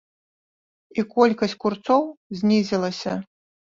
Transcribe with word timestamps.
І 1.01 1.03
колькасць 1.15 1.55
курцоў 1.65 2.03
знізілася. 2.41 3.13